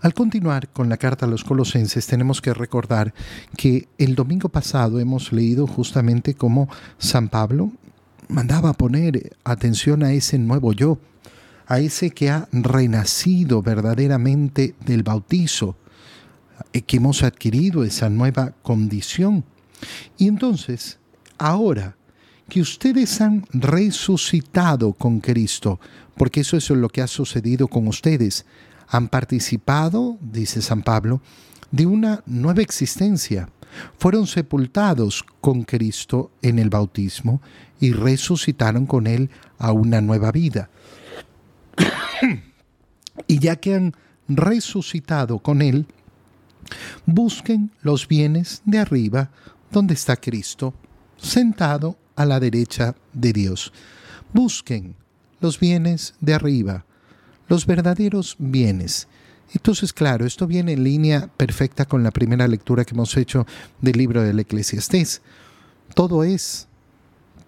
Al 0.00 0.14
continuar 0.14 0.68
con 0.68 0.88
la 0.88 0.96
carta 0.96 1.26
a 1.26 1.28
los 1.28 1.42
colosenses, 1.42 2.06
tenemos 2.06 2.40
que 2.40 2.54
recordar 2.54 3.12
que 3.56 3.88
el 3.98 4.14
domingo 4.14 4.48
pasado 4.48 5.00
hemos 5.00 5.32
leído 5.32 5.66
justamente 5.66 6.34
cómo 6.34 6.68
San 6.98 7.28
Pablo 7.28 7.72
mandaba 8.28 8.74
poner 8.74 9.36
atención 9.42 10.04
a 10.04 10.12
ese 10.12 10.38
nuevo 10.38 10.72
yo, 10.72 10.98
a 11.66 11.80
ese 11.80 12.10
que 12.10 12.30
ha 12.30 12.48
renacido 12.52 13.60
verdaderamente 13.60 14.76
del 14.86 15.02
bautizo, 15.02 15.76
eh, 16.72 16.82
que 16.82 16.98
hemos 16.98 17.24
adquirido 17.24 17.82
esa 17.82 18.08
nueva 18.08 18.52
condición. 18.62 19.44
Y 20.16 20.28
entonces, 20.28 20.98
ahora 21.38 21.96
que 22.48 22.60
ustedes 22.60 23.20
han 23.20 23.44
resucitado 23.52 24.92
con 24.92 25.20
Cristo, 25.20 25.80
porque 26.16 26.40
eso 26.40 26.56
es 26.56 26.70
lo 26.70 26.88
que 26.88 27.02
ha 27.02 27.06
sucedido 27.06 27.68
con 27.68 27.88
ustedes, 27.88 28.46
han 28.88 29.08
participado, 29.08 30.18
dice 30.20 30.62
San 30.62 30.82
Pablo, 30.82 31.20
de 31.70 31.86
una 31.86 32.22
nueva 32.26 32.62
existencia. 32.62 33.48
Fueron 33.98 34.26
sepultados 34.26 35.24
con 35.40 35.62
Cristo 35.62 36.30
en 36.40 36.58
el 36.58 36.70
bautismo 36.70 37.42
y 37.80 37.92
resucitaron 37.92 38.86
con 38.86 39.06
Él 39.06 39.30
a 39.58 39.72
una 39.72 40.00
nueva 40.00 40.32
vida. 40.32 40.70
y 43.26 43.38
ya 43.38 43.56
que 43.56 43.74
han 43.74 43.94
resucitado 44.26 45.38
con 45.38 45.62
Él, 45.62 45.86
busquen 47.06 47.70
los 47.82 48.08
bienes 48.08 48.62
de 48.64 48.78
arriba 48.78 49.30
donde 49.70 49.94
está 49.94 50.16
Cristo, 50.16 50.74
sentado 51.16 51.98
a 52.16 52.24
la 52.24 52.40
derecha 52.40 52.94
de 53.12 53.32
Dios. 53.32 53.72
Busquen 54.32 54.96
los 55.40 55.60
bienes 55.60 56.14
de 56.20 56.34
arriba, 56.34 56.84
los 57.48 57.66
verdaderos 57.66 58.36
bienes. 58.38 59.08
Entonces, 59.54 59.92
claro, 59.92 60.26
esto 60.26 60.46
viene 60.46 60.72
en 60.72 60.84
línea 60.84 61.28
perfecta 61.36 61.86
con 61.86 62.02
la 62.02 62.10
primera 62.10 62.46
lectura 62.46 62.84
que 62.84 62.94
hemos 62.94 63.16
hecho 63.16 63.46
del 63.80 63.96
libro 63.96 64.22
del 64.22 64.38
Eclesiastés. 64.40 65.22
Todo 65.94 66.22
es 66.22 66.68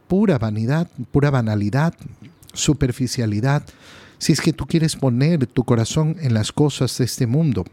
pura 0.08 0.38
vanidad, 0.38 0.90
pura 1.12 1.30
banalidad, 1.30 1.94
superficialidad, 2.54 3.64
si 4.18 4.32
es 4.32 4.40
que 4.40 4.52
tú 4.52 4.66
quieres 4.66 4.96
poner 4.96 5.46
tu 5.46 5.64
corazón 5.64 6.16
en 6.20 6.34
las 6.34 6.52
cosas 6.52 6.96
de 6.98 7.04
este 7.04 7.26
mundo. 7.26 7.64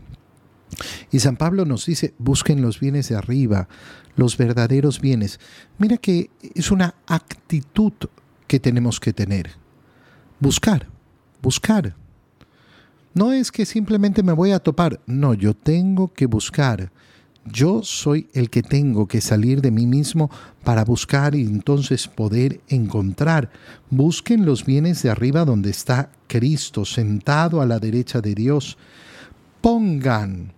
Y 1.12 1.20
San 1.20 1.38
Pablo 1.38 1.66
nos 1.66 1.86
dice, 1.86 2.14
busquen 2.18 2.62
los 2.62 2.80
bienes 2.80 3.08
de 3.08 3.16
arriba, 3.16 3.70
los 4.16 4.38
verdaderos 4.38 5.00
bienes. 5.00 5.40
Mira 5.78 5.98
que 5.98 6.30
es 6.54 6.72
una 6.72 6.96
actitud 7.08 7.94
que 8.48 8.60
tenemos 8.60 9.00
que 9.00 9.14
tener. 9.14 9.52
Buscar, 10.40 10.88
buscar. 11.42 11.96
No 13.18 13.34
es 13.34 13.52
que 13.52 13.66
simplemente 13.66 14.22
me 14.22 14.32
voy 14.32 14.52
a 14.52 14.60
topar, 14.60 15.00
no, 15.08 15.34
yo 15.34 15.56
tengo 15.56 16.14
que 16.14 16.28
buscar. 16.28 16.92
Yo 17.46 17.82
soy 17.82 18.30
el 18.36 18.52
que 18.52 18.62
tengo 18.62 19.08
que 19.08 19.22
salir 19.22 19.60
de 19.62 19.72
mí 19.72 19.88
mismo 19.88 20.30
para 20.64 20.86
buscar 20.86 21.34
y 21.34 21.42
entonces 21.42 22.08
poder 22.08 22.62
encontrar. 22.68 23.50
Busquen 23.90 24.46
los 24.46 24.68
bienes 24.68 25.02
de 25.02 25.10
arriba 25.10 25.46
donde 25.46 25.72
está 25.72 26.12
Cristo 26.28 26.86
sentado 26.86 27.60
a 27.60 27.66
la 27.66 27.80
derecha 27.80 28.22
de 28.22 28.36
Dios. 28.36 28.78
Pongan 29.62 30.54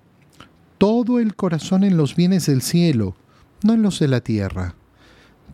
todo 0.77 1.19
el 1.19 1.37
corazón 1.37 1.85
en 1.85 1.95
los 1.95 2.13
bienes 2.13 2.47
del 2.47 2.61
cielo, 2.61 3.15
no 3.63 3.71
en 3.71 3.83
los 3.83 3.99
de 3.99 4.09
la 4.09 4.19
tierra. 4.19 4.75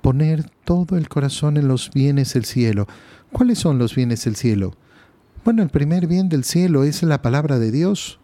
Poner 0.01 0.49
todo 0.63 0.97
el 0.97 1.07
corazón 1.07 1.57
en 1.57 1.67
los 1.67 1.91
bienes 1.91 2.33
del 2.33 2.45
cielo. 2.45 2.87
¿Cuáles 3.31 3.59
son 3.59 3.77
los 3.77 3.93
bienes 3.93 4.25
del 4.25 4.35
cielo? 4.35 4.75
Bueno, 5.45 5.61
el 5.61 5.69
primer 5.69 6.07
bien 6.07 6.27
del 6.27 6.43
cielo 6.43 6.85
es 6.85 7.03
la 7.03 7.21
palabra 7.21 7.59
de 7.59 7.69
Dios, 7.69 8.17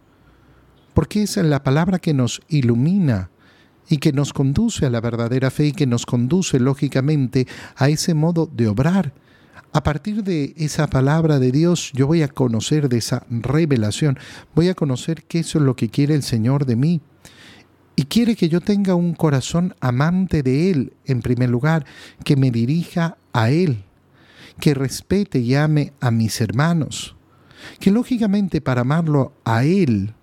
porque 0.95 1.21
es 1.21 1.37
la 1.37 1.61
palabra 1.61 1.99
que 1.99 2.15
nos 2.15 2.41
ilumina 2.49 3.29
y 3.87 3.97
que 3.97 4.11
nos 4.11 4.33
conduce 4.33 4.87
a 4.87 4.89
la 4.89 5.01
verdadera 5.01 5.51
fe 5.51 5.67
y 5.67 5.71
que 5.71 5.85
nos 5.85 6.07
conduce 6.07 6.59
lógicamente 6.59 7.45
a 7.75 7.89
ese 7.89 8.15
modo 8.15 8.49
de 8.51 8.67
obrar. 8.67 9.13
A 9.71 9.83
partir 9.83 10.23
de 10.23 10.55
esa 10.57 10.87
palabra 10.87 11.37
de 11.37 11.51
Dios 11.51 11.91
yo 11.93 12.07
voy 12.07 12.23
a 12.23 12.27
conocer 12.27 12.89
de 12.89 12.97
esa 12.97 13.23
revelación, 13.29 14.17
voy 14.55 14.69
a 14.69 14.73
conocer 14.73 15.23
qué 15.25 15.41
es 15.41 15.53
lo 15.53 15.75
que 15.75 15.89
quiere 15.89 16.15
el 16.15 16.23
Señor 16.23 16.65
de 16.65 16.75
mí. 16.75 17.01
Y 17.95 18.05
quiere 18.05 18.35
que 18.35 18.49
yo 18.49 18.61
tenga 18.61 18.95
un 18.95 19.13
corazón 19.13 19.75
amante 19.79 20.41
de 20.41 20.71
Él, 20.71 20.93
en 21.05 21.21
primer 21.21 21.51
lugar, 21.51 21.85
que 22.23 22.35
me 22.35 22.49
dirija 22.49 23.17
a 23.31 23.51
Él, 23.51 23.83
que 24.61 24.73
respete 24.73 25.39
y 25.39 25.55
ame 25.55 25.91
a 25.99 26.11
mis 26.11 26.39
hermanos, 26.39 27.17
que 27.81 27.91
lógicamente 27.91 28.61
para 28.61 28.81
amarlo 28.81 29.33
a 29.43 29.65
Él, 29.65 30.13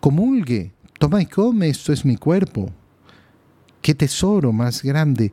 comulgue, 0.00 0.72
toma 0.98 1.20
y 1.20 1.26
come, 1.26 1.68
esto 1.68 1.92
es 1.92 2.06
mi 2.06 2.16
cuerpo. 2.16 2.70
Qué 3.82 3.94
tesoro 3.94 4.52
más 4.52 4.82
grande. 4.82 5.32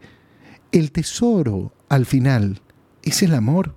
El 0.72 0.92
tesoro, 0.92 1.72
al 1.88 2.06
final, 2.06 2.60
es 3.04 3.24
el 3.24 3.34
amor. 3.34 3.76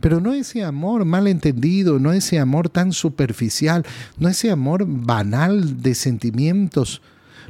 Pero 0.00 0.20
no 0.20 0.32
ese 0.34 0.62
amor 0.62 1.04
mal 1.04 1.26
entendido, 1.26 1.98
no 1.98 2.12
ese 2.12 2.38
amor 2.38 2.68
tan 2.68 2.92
superficial, 2.92 3.86
no 4.18 4.28
ese 4.28 4.50
amor 4.50 4.84
banal 4.86 5.82
de 5.82 5.94
sentimientos, 5.94 7.02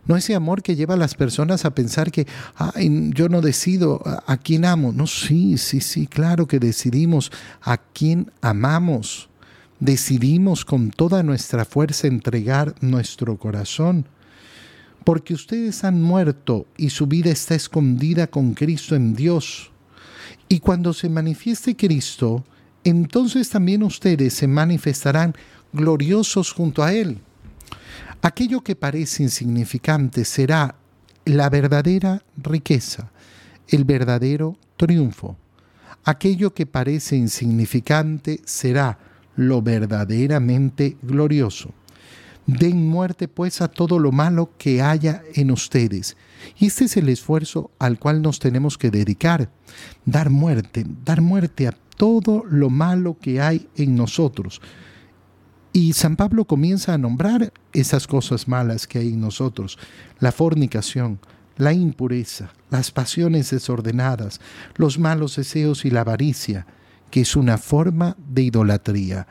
no 0.07 0.17
ese 0.17 0.35
amor 0.35 0.63
que 0.63 0.75
lleva 0.75 0.95
a 0.95 0.99
las 0.99 1.15
personas 1.15 1.65
a 1.65 1.75
pensar 1.75 2.11
que 2.11 2.27
yo 3.11 3.29
no 3.29 3.41
decido 3.41 4.03
a, 4.05 4.37
quién 4.37 4.65
amo. 4.65 4.93
No, 4.93 5.07
sí, 5.07 5.59
sí, 5.59 5.81
sí, 5.81 6.07
claro 6.07 6.47
que 6.47 6.59
decidimos 6.59 7.31
a 7.61 7.77
quién 7.77 8.33
amamos. 8.41 9.29
Decidimos 9.79 10.65
con 10.65 10.91
toda 10.91 11.23
nuestra 11.23 11.65
fuerza 11.65 12.09
entregar 12.09 12.75
nuestro 12.81 13.37
corazón. 13.37 14.07
Porque 15.05 15.35
ustedes 15.35 15.83
han 15.85 16.01
muerto 16.01 16.67
y 16.77 16.91
su 16.91 17.07
vida 17.07 17.31
está 17.31 17.55
escondida 17.55 18.27
con 18.27 18.55
Cristo 18.55 18.95
en 18.95 19.15
Dios. 19.15 19.71
Y 20.49 20.61
cuando 20.61 20.93
se 20.93 21.09
manifieste 21.09 21.77
Cristo, 21.77 22.45
entonces 22.85 23.49
también 23.51 23.83
ustedes 23.83 24.35
se 24.35 24.47
manifestarán 24.47 25.35
gloriosos 25.73 26.53
junto 26.53 26.83
a 26.83 26.93
Él. 26.93 27.19
Aquello 28.25 28.61
que 28.61 28.77
parece 28.77 29.25
insignificante 29.25 30.25
será 30.25 30.77
la 31.25 31.51
verdadera 31.51 32.23
riqueza, 32.37 33.11
el 33.67 33.85
verdadero 33.85 34.57
triunfo. 34.77 35.37
Aquello 36.05 36.55
que 36.55 36.65
parece 36.65 37.17
insignificante 37.17 38.41
será 38.45 38.97
lo 39.35 39.61
verdaderamente 39.61 40.97
glorioso. 41.03 41.75
Den 42.47 42.89
muerte 42.89 43.27
pues 43.27 43.61
a 43.61 43.67
todo 43.67 43.99
lo 43.99 44.13
malo 44.13 44.51
que 44.57 44.83
haya 44.83 45.25
en 45.35 45.51
ustedes. 45.51 46.17
Y 46.61 46.67
este 46.67 46.85
es 46.85 46.97
el 46.97 47.09
esfuerzo 47.09 47.73
al 47.81 47.99
cual 47.99 48.23
nos 48.23 48.39
tenemos 48.39 48.79
que 48.79 48.93
dedicar. 48.93 49.51
Dar 50.05 50.31
muerte, 50.31 50.87
dar 51.05 51.23
muerte 51.23 51.67
a 51.67 51.75
todo 51.97 52.45
lo 52.49 52.71
malo 52.71 53.19
que 53.21 53.41
hay 53.41 53.67
en 53.75 53.97
nosotros 53.97 54.61
y 55.73 55.95
San 55.95 56.17
Pablo 56.17 56.45
comienza 56.45 56.93
a 56.93 56.99
nombrar 56.99 57.53
esas 57.73 58.07
cosas 58.07 58.47
malas 58.47 58.87
que 58.87 58.99
hay 58.99 59.09
en 59.09 59.21
nosotros, 59.21 59.79
la 60.21 60.33
fornicación, 60.33 61.19
la 61.57 61.73
impureza, 61.73 62.53
las 62.71 62.91
pasiones 62.91 63.51
desordenadas, 63.51 64.41
los 64.77 64.99
malos 64.99 65.37
deseos 65.37 65.85
y 65.85 65.91
la 65.91 66.01
avaricia, 66.01 66.67
que 67.11 67.23
es 67.23 67.37
una 67.37 67.59
forma 67.59 68.17
de 68.19 68.43
idolatría. 68.43 69.27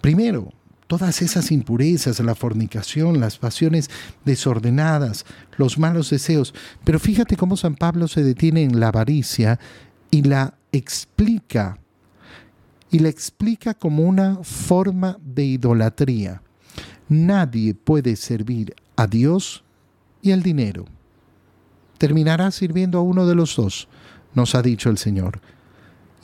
Primero, 0.00 0.52
todas 0.86 1.22
esas 1.22 1.50
impurezas, 1.50 2.20
la 2.20 2.34
fornicación, 2.34 3.20
las 3.20 3.38
pasiones 3.38 3.90
desordenadas, 4.24 5.24
los 5.56 5.78
malos 5.78 6.10
deseos. 6.10 6.54
Pero 6.84 6.98
fíjate 6.98 7.36
cómo 7.36 7.56
San 7.56 7.74
Pablo 7.74 8.08
se 8.08 8.22
detiene 8.22 8.62
en 8.62 8.80
la 8.80 8.88
avaricia 8.88 9.58
y 10.10 10.22
la 10.22 10.54
explica 10.72 11.78
y 12.94 13.00
la 13.00 13.08
explica 13.08 13.74
como 13.74 14.04
una 14.04 14.36
forma 14.44 15.18
de 15.20 15.44
idolatría. 15.44 16.42
Nadie 17.08 17.74
puede 17.74 18.14
servir 18.14 18.72
a 18.94 19.08
Dios 19.08 19.64
y 20.22 20.30
al 20.30 20.44
dinero. 20.44 20.84
Terminará 21.98 22.52
sirviendo 22.52 22.98
a 22.98 23.02
uno 23.02 23.26
de 23.26 23.34
los 23.34 23.56
dos, 23.56 23.88
nos 24.32 24.54
ha 24.54 24.62
dicho 24.62 24.90
el 24.90 24.98
Señor. 24.98 25.40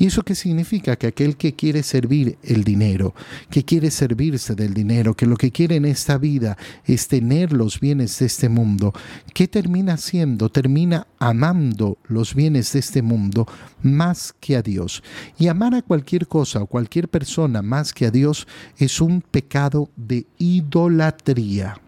¿Y 0.01 0.07
eso 0.07 0.23
qué 0.23 0.35
significa? 0.35 0.97
Que 0.97 1.09
aquel 1.09 1.37
que 1.37 1.55
quiere 1.55 1.83
servir 1.83 2.39
el 2.43 2.65
dinero, 2.65 3.15
que 3.51 3.67
quiere 3.67 3.91
servirse 3.91 4.55
del 4.55 4.73
dinero, 4.73 5.13
que 5.13 5.27
lo 5.27 5.37
que 5.37 5.53
quiere 5.53 5.77
en 5.77 5.85
esta 5.85 6.17
vida 6.17 6.57
es 6.87 7.07
tener 7.07 7.53
los 7.53 7.81
bienes 7.81 8.19
de 8.19 8.25
este 8.25 8.49
mundo, 8.49 8.95
¿qué 9.35 9.47
termina 9.47 9.93
haciendo? 9.93 10.49
Termina 10.49 11.07
amando 11.19 11.99
los 12.09 12.35
bienes 12.35 12.73
de 12.73 12.79
este 12.79 13.03
mundo 13.03 13.47
más 13.83 14.35
que 14.41 14.57
a 14.57 14.63
Dios. 14.63 15.03
Y 15.39 15.49
amar 15.49 15.75
a 15.75 15.83
cualquier 15.83 16.27
cosa 16.27 16.63
o 16.63 16.67
cualquier 16.67 17.11
persona 17.11 17.61
más 17.61 17.93
que 17.93 18.07
a 18.07 18.11
Dios 18.11 18.49
es 18.79 19.03
un 19.03 19.21
pecado 19.21 19.91
de 19.97 20.27
idolatría. 20.39 21.79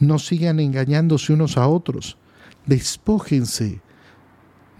No 0.00 0.18
sigan 0.18 0.58
engañándose 0.58 1.32
unos 1.32 1.56
a 1.56 1.68
otros. 1.68 2.16
Despójense 2.66 3.85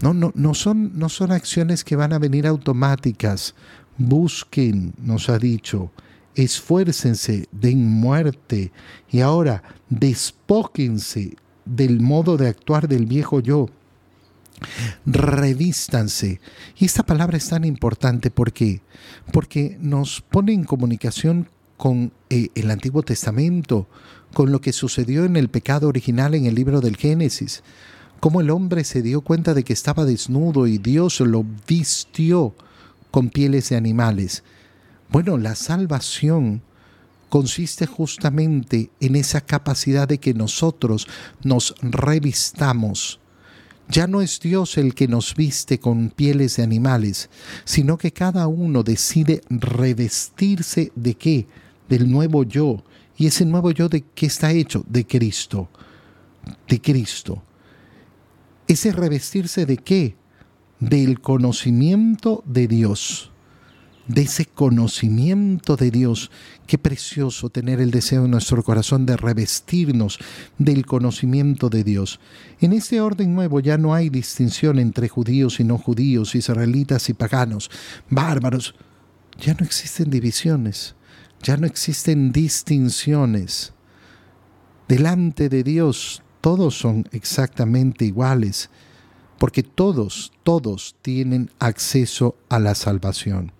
no, 0.01 0.13
no, 0.13 0.31
no, 0.35 0.53
son, 0.53 0.97
no 0.97 1.09
son 1.09 1.31
acciones 1.31 1.83
que 1.83 1.95
van 1.95 2.13
a 2.13 2.19
venir 2.19 2.47
automáticas. 2.47 3.55
Busquen, 3.97 4.93
nos 4.99 5.29
ha 5.29 5.39
dicho, 5.39 5.91
esfuércense, 6.35 7.47
den 7.51 7.85
muerte 7.87 8.71
y 9.09 9.21
ahora 9.21 9.63
despóquense 9.89 11.35
del 11.65 11.99
modo 11.99 12.37
de 12.37 12.47
actuar 12.47 12.87
del 12.87 13.05
viejo 13.05 13.39
yo. 13.39 13.69
Revístanse. 15.05 16.39
Y 16.77 16.85
esta 16.85 17.03
palabra 17.03 17.37
es 17.37 17.49
tan 17.49 17.63
importante 17.63 18.31
porque 18.31 18.81
porque 19.31 19.77
nos 19.79 20.21
pone 20.21 20.53
en 20.53 20.63
comunicación 20.63 21.49
con 21.77 22.11
eh, 22.29 22.49
el 22.55 22.71
Antiguo 22.71 23.03
Testamento, 23.03 23.87
con 24.33 24.51
lo 24.51 24.61
que 24.61 24.73
sucedió 24.73 25.25
en 25.25 25.35
el 25.35 25.49
pecado 25.49 25.87
original 25.87 26.33
en 26.35 26.45
el 26.45 26.55
libro 26.55 26.81
del 26.81 26.97
Génesis, 26.97 27.63
cómo 28.19 28.41
el 28.41 28.49
hombre 28.49 28.83
se 28.83 29.01
dio 29.01 29.21
cuenta 29.21 29.53
de 29.53 29.63
que 29.63 29.73
estaba 29.73 30.05
desnudo 30.05 30.67
y 30.67 30.77
Dios 30.77 31.19
lo 31.19 31.45
vistió 31.67 32.55
con 33.11 33.29
pieles 33.29 33.69
de 33.69 33.75
animales. 33.75 34.43
Bueno, 35.09 35.37
la 35.37 35.55
salvación 35.55 36.61
consiste 37.29 37.85
justamente 37.85 38.89
en 38.99 39.15
esa 39.15 39.41
capacidad 39.41 40.07
de 40.07 40.17
que 40.17 40.33
nosotros 40.33 41.07
nos 41.43 41.75
revistamos. 41.81 43.19
Ya 43.89 44.05
no 44.07 44.21
es 44.21 44.39
Dios 44.39 44.77
el 44.77 44.93
que 44.93 45.07
nos 45.07 45.33
viste 45.35 45.79
con 45.79 46.09
pieles 46.09 46.57
de 46.57 46.63
animales, 46.63 47.29
sino 47.63 47.97
que 47.97 48.11
cada 48.11 48.47
uno 48.47 48.83
decide 48.83 49.41
revestirse 49.49 50.91
de 50.95 51.15
qué? 51.15 51.47
Del 51.87 52.11
nuevo 52.11 52.43
yo. 52.43 52.83
¿Y 53.17 53.27
ese 53.27 53.45
nuevo 53.45 53.71
yo 53.71 53.87
de 53.87 54.03
qué 54.13 54.25
está 54.25 54.51
hecho? 54.51 54.83
De 54.87 55.05
Cristo. 55.07 55.69
De 56.67 56.81
Cristo. 56.81 57.41
Ese 58.67 58.91
revestirse 58.91 59.65
de 59.65 59.77
qué? 59.77 60.15
Del 60.79 61.21
conocimiento 61.21 62.43
de 62.45 62.67
Dios 62.67 63.31
de 64.07 64.21
ese 64.21 64.45
conocimiento 64.45 65.75
de 65.75 65.91
Dios. 65.91 66.31
Qué 66.65 66.77
precioso 66.77 67.49
tener 67.49 67.79
el 67.79 67.91
deseo 67.91 68.25
en 68.25 68.31
nuestro 68.31 68.63
corazón 68.63 69.05
de 69.05 69.17
revestirnos 69.17 70.17
del 70.57 70.85
conocimiento 70.85 71.69
de 71.69 71.83
Dios. 71.83 72.19
En 72.59 72.73
este 72.73 73.01
orden 73.01 73.35
nuevo 73.35 73.59
ya 73.59 73.77
no 73.77 73.93
hay 73.93 74.09
distinción 74.09 74.79
entre 74.79 75.09
judíos 75.09 75.59
y 75.59 75.63
no 75.63 75.77
judíos, 75.77 76.35
israelitas 76.35 77.09
y 77.09 77.13
paganos, 77.13 77.69
bárbaros. 78.09 78.75
Ya 79.39 79.53
no 79.53 79.65
existen 79.65 80.09
divisiones, 80.09 80.95
ya 81.43 81.57
no 81.57 81.67
existen 81.67 82.31
distinciones. 82.31 83.73
Delante 84.87 85.49
de 85.49 85.63
Dios 85.63 86.23
todos 86.47 86.77
son 86.77 87.03
exactamente 87.11 88.05
iguales, 88.05 88.69
porque 89.37 89.63
todos, 89.63 90.31
todos 90.43 90.95
tienen 91.01 91.51
acceso 91.59 92.37
a 92.47 92.57
la 92.57 92.73
salvación. 92.73 93.51